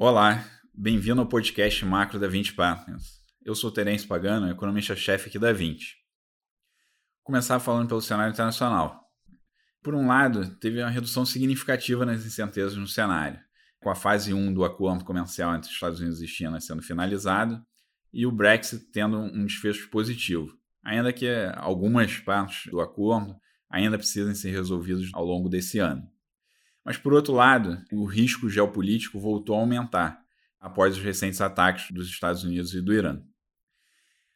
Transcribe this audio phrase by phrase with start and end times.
[0.00, 3.20] Olá, bem-vindo ao podcast Macro da 20 Partners.
[3.44, 5.96] Eu sou Terence Pagano, economista-chefe aqui da 20.
[7.16, 9.02] Vou começar falando pelo cenário internacional.
[9.82, 13.40] Por um lado, teve uma redução significativa nas incertezas no cenário,
[13.80, 17.60] com a fase 1 do acordo comercial entre Estados Unidos e China sendo finalizado
[18.12, 21.26] e o Brexit tendo um desfecho positivo, ainda que
[21.56, 23.34] algumas partes do acordo
[23.68, 26.08] ainda precisem ser resolvidas ao longo desse ano.
[26.88, 30.22] Mas, por outro lado, o risco geopolítico voltou a aumentar
[30.58, 33.20] após os recentes ataques dos Estados Unidos e do Irã.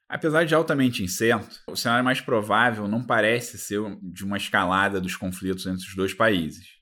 [0.07, 5.17] Apesar de altamente incerto, o cenário mais provável não parece ser de uma escalada dos
[5.17, 6.75] conflitos entre os dois países.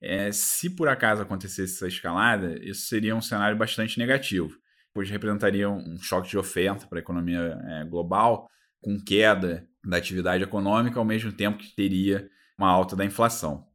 [0.00, 4.56] É, se por acaso acontecesse essa escalada, isso seria um cenário bastante negativo,
[4.94, 8.48] pois representaria um choque de oferta para a economia é, global,
[8.80, 13.65] com queda da atividade econômica, ao mesmo tempo que teria uma alta da inflação.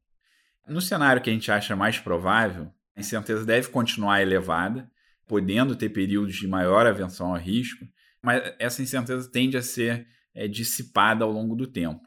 [0.67, 4.89] No cenário que a gente acha mais provável, a incerteza deve continuar elevada,
[5.27, 7.85] podendo ter períodos de maior avenção ao risco,
[8.21, 12.01] mas essa incerteza tende a ser é, dissipada ao longo do tempo.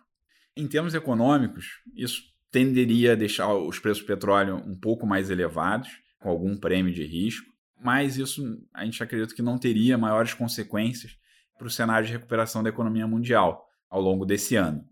[0.56, 5.88] Em termos econômicos, isso tenderia a deixar os preços do petróleo um pouco mais elevados,
[6.20, 7.50] com algum prêmio de risco,
[7.82, 11.18] mas isso a gente acredita que não teria maiores consequências
[11.58, 14.84] para o cenário de recuperação da economia mundial ao longo desse ano.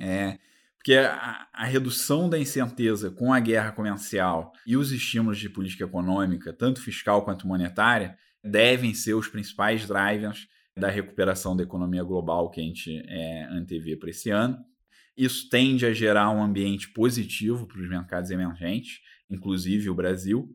[0.00, 0.38] É,
[0.80, 5.84] porque a, a, redução da incerteza com a guerra comercial e os estímulos de política
[5.84, 12.48] econômica, tanto fiscal quanto monetária, devem ser os principais drivers da recuperação da economia global
[12.50, 14.58] que a gente é, antevê para esse ano.
[15.14, 20.48] Isso tende a gerar um ambiente positivo para os mercados emergentes, inclusive o Brasil,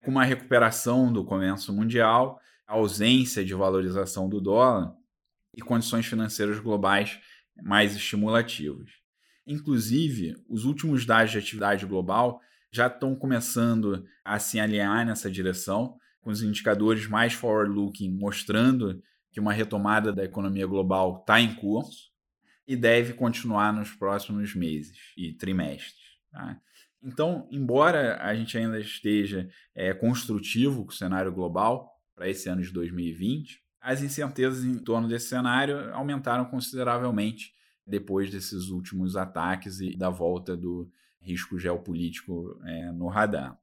[0.00, 4.94] com uma recuperação do comércio mundial, ausência de valorização do dólar
[5.52, 7.18] e condições financeiras globais
[7.60, 9.05] mais estimulativas.
[9.46, 12.40] Inclusive, os últimos dados de atividade global
[12.70, 19.38] já estão começando a se alinhar nessa direção, com os indicadores mais forward-looking mostrando que
[19.38, 22.10] uma retomada da economia global está em curso
[22.66, 25.94] e deve continuar nos próximos meses e trimestres.
[26.32, 26.60] Tá?
[27.02, 32.62] Então, embora a gente ainda esteja é, construtivo com o cenário global para esse ano
[32.62, 37.54] de 2020, as incertezas em torno desse cenário aumentaram consideravelmente
[37.86, 43.58] depois desses últimos ataques e da volta do risco geopolítico é, no radar.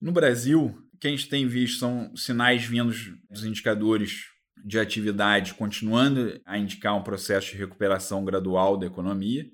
[0.00, 4.26] No Brasil, o que a gente tem visto são sinais vindos dos indicadores
[4.64, 9.46] de atividade continuando a indicar um processo de recuperação gradual da economia.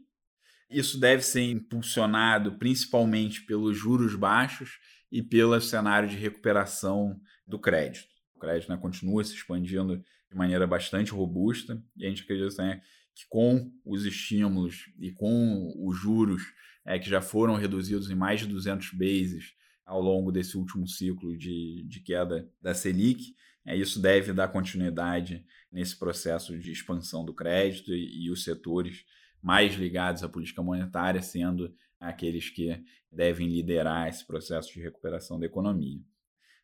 [0.69, 4.78] Isso deve ser impulsionado principalmente pelos juros baixos
[5.10, 8.06] e pelo cenário de recuperação do crédito.
[8.34, 12.81] O crédito né, continua se expandindo de maneira bastante robusta e a gente acredita né,
[13.16, 16.43] que com os estímulos e com os juros
[16.84, 19.54] é, que já foram reduzidos em mais de 200 bases
[19.87, 23.34] ao longo desse último ciclo de, de queda da Selic,
[23.65, 29.06] é, isso deve dar continuidade nesse processo de expansão do crédito e, e os setores
[29.43, 35.47] mais ligados à política monetária sendo aqueles que devem liderar esse processo de recuperação da
[35.47, 36.03] economia.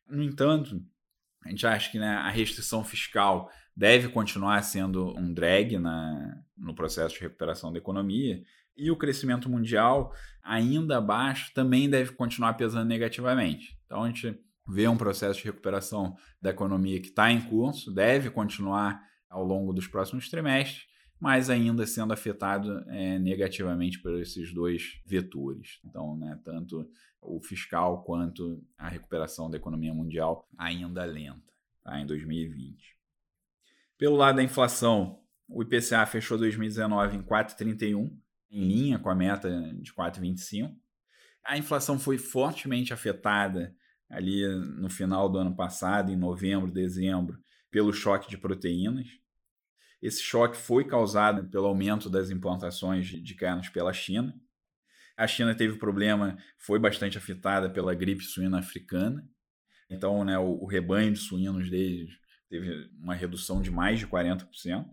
[0.07, 0.85] No entanto,
[1.43, 6.73] a gente acha que né, a restrição fiscal deve continuar sendo um drag na, no
[6.73, 8.41] processo de recuperação da economia
[8.75, 13.77] e o crescimento mundial, ainda baixo, também deve continuar pesando negativamente.
[13.85, 18.29] Então a gente vê um processo de recuperação da economia que está em curso, deve
[18.29, 20.85] continuar ao longo dos próximos trimestres,
[21.19, 25.79] mas ainda sendo afetado é, negativamente por esses dois vetores.
[25.85, 26.87] Então, né, tanto
[27.25, 31.53] o fiscal quanto a recuperação da economia mundial ainda lenta
[31.83, 32.97] tá, em 2020.
[33.97, 38.11] Pelo lado da inflação, o IPCA fechou 2019 em 4,31,
[38.49, 40.75] em linha com a meta de 4,25.
[41.43, 43.75] A inflação foi fortemente afetada
[44.09, 44.47] ali
[44.77, 47.39] no final do ano passado, em novembro, dezembro,
[47.71, 49.07] pelo choque de proteínas.
[50.01, 54.35] Esse choque foi causado pelo aumento das importações de carnes pela China.
[55.15, 59.27] A China teve problema, foi bastante afetada pela gripe suína africana.
[59.89, 62.09] Então, né, o, o rebanho de suínos deles
[62.49, 64.85] teve uma redução de mais de 40%.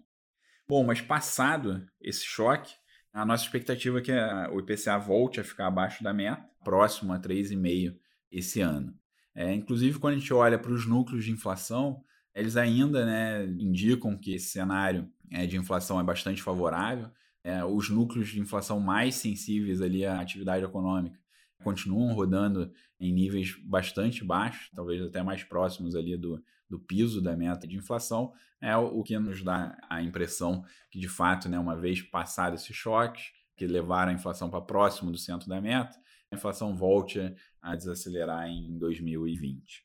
[0.68, 2.72] Bom, mas passado esse choque,
[3.12, 4.12] a nossa expectativa é que
[4.52, 7.96] o IPCA volte a ficar abaixo da meta, próximo a 3,5%
[8.30, 8.94] esse ano.
[9.34, 14.16] É, inclusive, quando a gente olha para os núcleos de inflação, eles ainda né, indicam
[14.16, 17.10] que esse cenário é, de inflação é bastante favorável.
[17.42, 21.18] É, os núcleos de inflação mais sensíveis ali à atividade econômica
[21.62, 27.36] continuam rodando em níveis bastante baixos, talvez até mais próximos ali do, do piso da
[27.36, 31.76] meta de inflação, é o que nos dá a impressão que, de fato, né, uma
[31.76, 35.98] vez passado esses choques, que levaram a inflação para próximo do centro da meta,
[36.30, 37.20] a inflação volte
[37.60, 39.84] a desacelerar em 2020.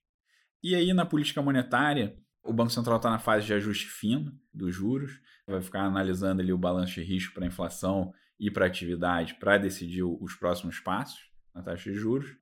[0.63, 4.73] E aí, na política monetária, o Banco Central está na fase de ajuste fino dos
[4.73, 9.57] juros, vai ficar analisando ali o balanço de risco para inflação e para atividade para
[9.57, 11.19] decidir os próximos passos
[11.53, 12.37] na taxa de juros.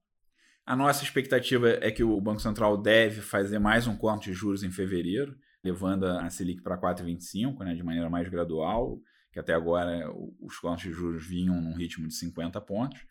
[0.65, 4.63] A nossa expectativa é que o Banco Central deve fazer mais um corte de juros
[4.63, 8.99] em fevereiro, levando a Selic para 4,25, né, de maneira mais gradual,
[9.31, 10.09] que até agora
[10.39, 13.05] os cortes de juros vinham num ritmo de 50 pontos.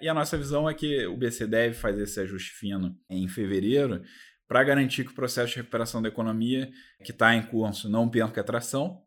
[0.00, 4.02] E a nossa visão é que o BC deve fazer esse ajuste fino em fevereiro
[4.50, 6.72] para garantir que o processo de recuperação da economia
[7.04, 9.00] que está em curso não perca atração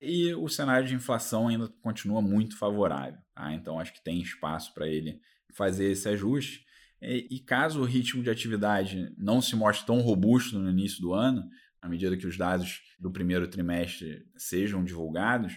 [0.00, 3.18] e o cenário de inflação ainda continua muito favorável.
[3.34, 3.52] Tá?
[3.52, 5.20] Então, acho que tem espaço para ele
[5.52, 6.64] fazer esse ajuste.
[7.02, 11.46] E, caso o ritmo de atividade não se mostre tão robusto no início do ano,
[11.82, 15.52] à medida que os dados do primeiro trimestre sejam divulgados,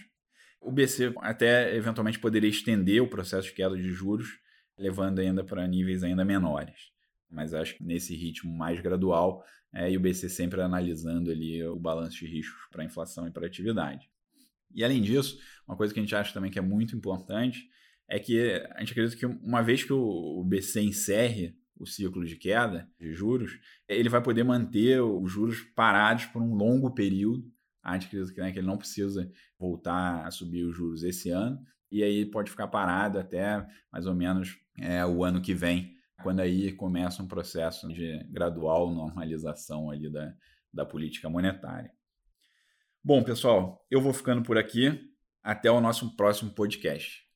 [0.60, 4.28] o BC até eventualmente poderia estender o processo de queda de juros,
[4.76, 6.90] levando ainda para níveis ainda menores.
[7.30, 11.76] Mas acho que nesse ritmo mais gradual, é, e o BC sempre analisando ali o
[11.76, 14.10] balanço de riscos para inflação e para atividade.
[14.74, 17.68] E além disso, uma coisa que a gente acha também que é muito importante
[18.08, 18.40] é que
[18.74, 23.12] a gente acredita que uma vez que o BC encerre o ciclo de queda de
[23.12, 27.50] juros, ele vai poder manter os juros parados por um longo período.
[27.82, 31.30] A gente acredita que, né, que ele não precisa voltar a subir os juros esse
[31.30, 31.58] ano,
[31.90, 36.40] e aí pode ficar parado até mais ou menos é, o ano que vem, quando
[36.40, 40.32] aí começa um processo de gradual normalização ali da,
[40.72, 41.92] da política monetária.
[43.02, 45.08] Bom, pessoal, eu vou ficando por aqui.
[45.42, 47.29] Até o nosso próximo podcast.